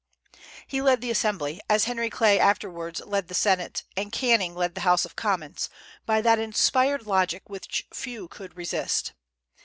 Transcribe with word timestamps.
He 0.65 0.81
led 0.81 0.99
the 1.01 1.11
Assembly, 1.11 1.61
as 1.69 1.83
Henry 1.83 2.09
Clay 2.09 2.39
afterwards 2.39 3.01
led 3.01 3.27
the 3.27 3.35
Senate, 3.35 3.83
and 3.95 4.11
Canning 4.11 4.55
led 4.55 4.73
the 4.73 4.81
House 4.81 5.05
of 5.05 5.15
Commons, 5.15 5.69
by 6.07 6.21
that 6.21 6.39
inspired 6.39 7.05
logic 7.05 7.43
which 7.47 7.85
few 7.93 8.27
could 8.27 8.57
resist. 8.57 9.13